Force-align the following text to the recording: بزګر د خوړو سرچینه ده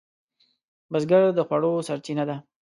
بزګر 0.91 1.23
د 1.37 1.39
خوړو 1.47 1.71
سرچینه 1.87 2.23
ده 2.29 2.35